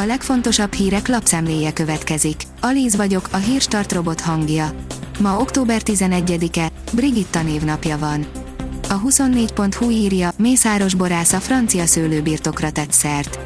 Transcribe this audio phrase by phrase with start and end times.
[0.00, 2.42] A legfontosabb hírek lapszemléje következik.
[2.60, 4.70] Alíz vagyok, a hírstart robot hangja.
[5.20, 8.26] Ma október 11-e, Brigitta névnapja van.
[8.88, 13.38] A 24.hu írja, Mészáros borász a francia szőlőbirtokra tett szert.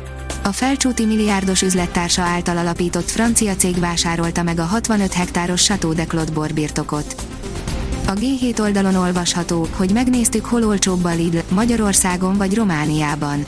[0.42, 6.04] A felcsúti milliárdos üzlettársa által alapított francia cég vásárolta meg a 65 hektáros Chateau de
[6.04, 7.14] Claude borbirtokot.
[8.06, 13.46] A G7 oldalon olvasható, hogy megnéztük hol olcsóbb a Lidl, Magyarországon vagy Romániában.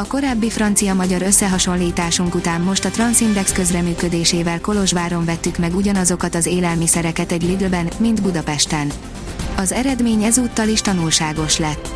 [0.00, 7.32] A korábbi francia-magyar összehasonlításunk után most a Transindex közreműködésével Kolozsváron vettük meg ugyanazokat az élelmiszereket
[7.32, 8.90] egy Lidlben, mint Budapesten.
[9.56, 11.88] Az eredmény ezúttal is tanulságos lett.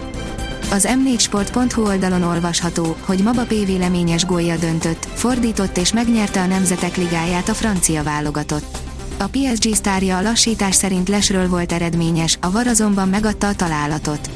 [0.70, 7.48] Az m4sport.hu oldalon olvasható, hogy Mbappé véleményes gólja döntött, fordított és megnyerte a Nemzetek Ligáját
[7.48, 8.78] a francia válogatott.
[9.18, 14.30] A PSG sztárja a lassítás szerint lesről volt eredményes, a var azonban megadta a találatot.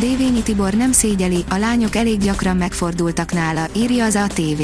[0.00, 4.62] Dévényi Tibor nem szégyeli, a lányok elég gyakran megfordultak nála, írja az ATV.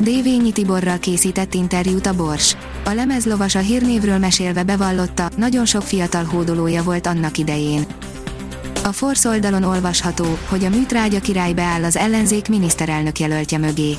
[0.00, 2.56] Dévényi Tiborral készített interjút a Bors.
[2.84, 7.86] A lemezlovas a hírnévről mesélve bevallotta, nagyon sok fiatal hódolója volt annak idején.
[8.84, 13.96] A Force oldalon olvasható, hogy a műtrágya király beáll az ellenzék miniszterelnök jelöltje mögé.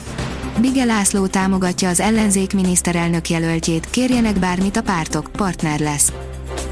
[0.59, 6.11] Bige László támogatja az ellenzék miniszterelnök jelöltjét, kérjenek bármit a pártok, partner lesz.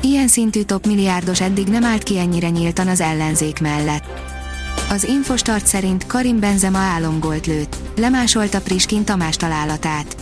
[0.02, 4.04] Ilyen szintű top milliárdos eddig nem állt ki ennyire nyíltan az ellenzék mellett.
[4.90, 7.76] Az Infostart szerint Karim Benzema álomgolt lőtt.
[7.98, 10.16] Lemásolta Priskin Tamás találatát.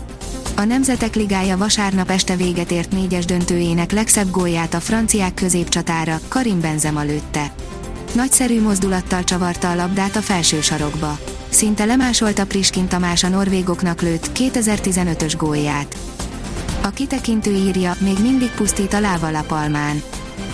[0.55, 6.61] A Nemzetek Ligája vasárnap este véget ért négyes döntőjének legszebb gólját a franciák középcsatára, Karim
[6.61, 7.51] Benzema lőtte.
[8.13, 11.19] Nagyszerű mozdulattal csavarta a labdát a felső sarokba.
[11.49, 15.97] Szinte lemásolta Priskin Tamás a norvégoknak lőtt 2015-ös gólját.
[16.87, 20.01] A kitekintő írja, még mindig pusztít a láva Lapalmán.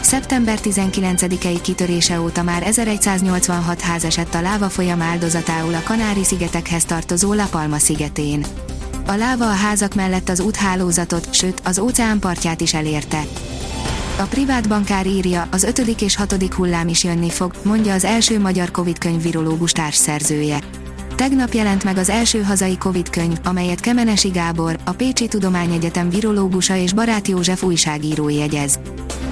[0.01, 7.33] Szeptember 19-i kitörése óta már 1186 ház esett a láva folyam áldozatául a Kanári-szigetekhez tartozó
[7.33, 8.45] La Palma szigetén.
[9.07, 13.23] A láva a házak mellett az úthálózatot, sőt, az óceán partját is elérte.
[14.19, 18.39] A privát bankár írja, az ötödik és hatodik hullám is jönni fog, mondja az első
[18.39, 20.59] magyar Covid könyv virológus társszerzője.
[21.23, 26.75] Tegnap jelent meg az első hazai Covid könyv, amelyet Kemenesi Gábor, a Pécsi Tudományegyetem virológusa
[26.75, 28.79] és Barát József újságíró jegyez.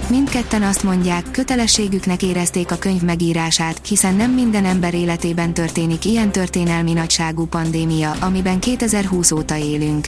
[0.10, 6.32] Mindketten azt mondják, kötelességüknek érezték a könyv megírását, hiszen nem minden ember életében történik ilyen
[6.32, 10.06] történelmi nagyságú pandémia, amiben 2020 óta élünk.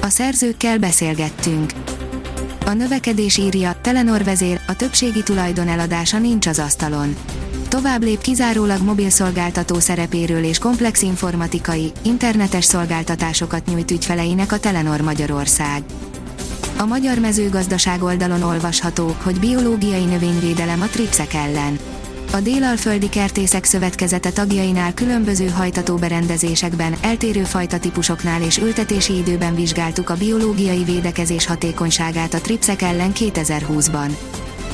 [0.00, 1.72] A szerzőkkel beszélgettünk.
[2.66, 7.16] A növekedés írja, Telenor vezér, a többségi tulajdon eladása nincs az asztalon
[7.72, 15.82] tovább lép kizárólag mobilszolgáltató szerepéről és komplex informatikai, internetes szolgáltatásokat nyújt ügyfeleinek a Telenor Magyarország.
[16.78, 21.78] A magyar mezőgazdaság oldalon olvasható, hogy biológiai növényvédelem a tripszek ellen.
[22.32, 30.84] A Délalföldi Kertészek Szövetkezete tagjainál különböző hajtatóberendezésekben, eltérő fajtatípusoknál és ültetési időben vizsgáltuk a biológiai
[30.84, 34.10] védekezés hatékonyságát a tripszek ellen 2020-ban.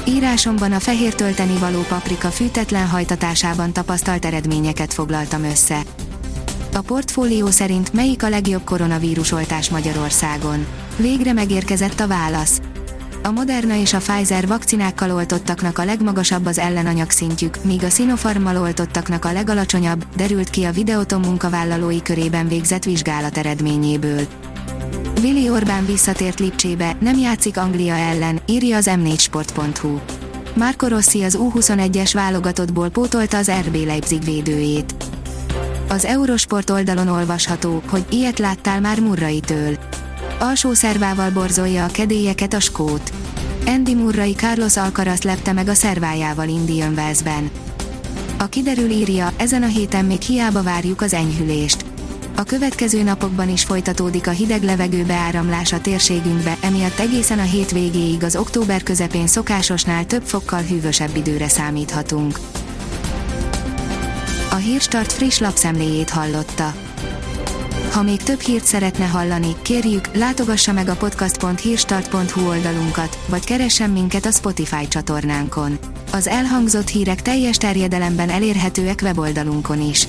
[0.09, 5.83] Írásomban a fehér tölteni való paprika fűtetlen hajtatásában tapasztalt eredményeket foglaltam össze.
[6.75, 10.67] A portfólió szerint melyik a legjobb koronavírus oltás Magyarországon?
[10.97, 12.61] Végre megérkezett a válasz.
[13.23, 18.57] A Moderna és a Pfizer vakcinákkal oltottaknak a legmagasabb az ellenanyag szintjük, míg a Sinopharmmal
[18.57, 24.27] oltottaknak a legalacsonyabb, derült ki a Videoton munkavállalói körében végzett vizsgálat eredményéből.
[25.23, 29.99] Willi Orbán visszatért Lipcsébe, nem játszik Anglia ellen, írja az m4sport.hu.
[30.55, 34.95] Marco Rossi az U21-es válogatottból pótolta az RB Leipzig védőjét.
[35.89, 39.79] Az Eurosport oldalon olvasható, hogy ilyet láttál már Murrai-től.
[40.39, 43.13] Alsó szervával borzolja a kedélyeket a skót.
[43.67, 47.51] Andy Murray Carlos Alcaraz lepte meg a szervájával Indian Wellsben.
[48.39, 51.88] A kiderül írja, ezen a héten még hiába várjuk az enyhülést.
[52.39, 58.23] A következő napokban is folytatódik a hideg levegő beáramlás a térségünkbe, emiatt egészen a hétvégéig
[58.23, 62.39] az október közepén szokásosnál több fokkal hűvösebb időre számíthatunk.
[64.51, 66.75] A Hírstart friss lapszemléjét hallotta.
[67.93, 74.27] Ha még több hírt szeretne hallani, kérjük, látogassa meg a podcast.hírstart.hu oldalunkat, vagy keressen minket
[74.27, 75.79] a Spotify csatornánkon.
[76.13, 80.09] Az elhangzott hírek teljes terjedelemben elérhetőek weboldalunkon is.